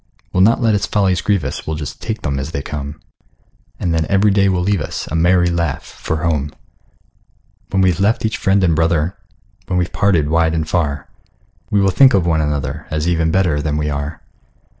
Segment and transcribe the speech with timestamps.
[0.33, 2.99] We'll not let its follies grieve us, We'll just take them as they come;
[3.79, 6.55] And then every day will leave us A merry laugh for home.
[7.69, 9.15] When we've left each friend and brother,
[9.67, 11.07] When we're parted wide and far,
[11.69, 14.23] We will think of one another, As even better than we are.